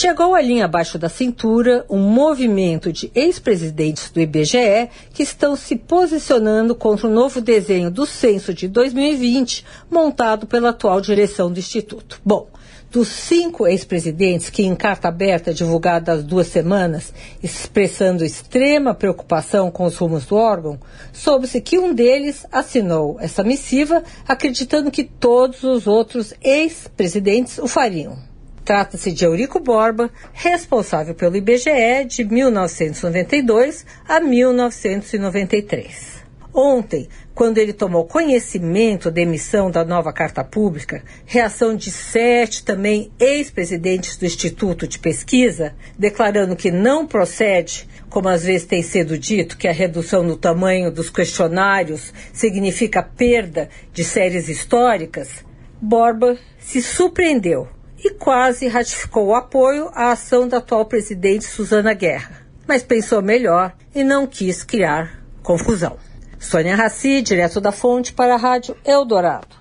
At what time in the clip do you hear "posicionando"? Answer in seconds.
5.74-6.72